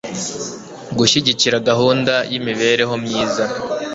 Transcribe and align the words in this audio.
Gushyigikira 0.97 1.57
gahunda 1.69 2.13
y 2.31 2.33
imibereho 2.39 2.93
myiza 3.03 3.43